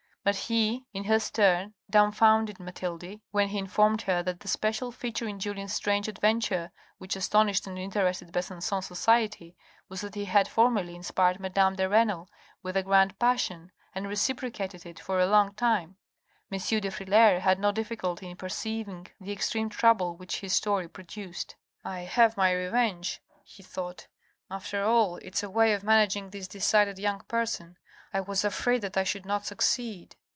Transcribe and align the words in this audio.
But 0.23 0.35
he 0.35 0.85
in 0.93 1.05
his 1.05 1.31
turn 1.31 1.73
dumfounded 1.89 2.59
Mathilde 2.59 3.19
when 3.31 3.47
he 3.47 3.57
informed 3.57 4.03
her 4.03 4.21
that 4.21 4.39
the 4.41 4.47
special 4.47 4.91
feature 4.91 5.27
in 5.27 5.39
Julien's 5.39 5.73
strange 5.73 6.07
adventure 6.07 6.71
which 6.99 7.17
as 7.17 7.27
tonished 7.27 7.65
and 7.65 7.75
interested 7.79 8.31
Besangon 8.31 8.83
society, 8.83 9.55
was 9.89 10.01
that 10.01 10.13
he 10.13 10.25
had 10.25 10.47
formerly 10.47 10.93
inspired 10.95 11.39
Madame 11.39 11.75
de 11.75 11.89
Renal 11.89 12.29
with 12.61 12.77
a 12.77 12.83
grand 12.83 13.17
passion 13.17 13.71
and 13.95 14.07
reciprocated 14.07 14.85
it 14.85 14.99
for 14.99 15.19
a 15.19 15.25
long 15.25 15.55
time. 15.55 15.97
M. 16.51 16.59
de 16.59 16.91
Frilair 16.91 17.39
had 17.39 17.57
no 17.57 17.71
difficulty 17.71 18.29
in 18.29 18.37
perceiving 18.37 19.07
the 19.19 19.31
extreme 19.31 19.69
trouble 19.69 20.15
which 20.17 20.41
his 20.41 20.53
story 20.53 20.87
produced." 20.87 21.55
I 21.83 22.01
have 22.01 22.37
my 22.37 22.51
revenge," 22.51 23.23
he 23.43 23.63
thought. 23.63 24.05
"After 24.51 24.83
all 24.83 25.15
it's 25.23 25.41
a 25.41 25.49
way 25.49 25.73
of 25.73 25.81
3i 25.81 25.81
482 25.81 25.81
THE 25.81 25.81
RED 25.81 25.81
AND 25.81 25.81
THE 25.81 25.81
BLACK 25.81 25.87
managing 26.23 26.29
this 26.29 26.47
decided 26.47 26.99
young 26.99 27.21
person. 27.21 27.77
I 28.13 28.19
was 28.19 28.43
afraid 28.43 28.81
that 28.81 28.97
I 28.97 29.05
should 29.05 29.25
not 29.25 29.45
succeed." 29.45 30.17